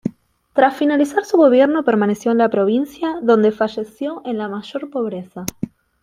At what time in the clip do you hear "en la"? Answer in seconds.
2.31-2.49, 4.25-4.47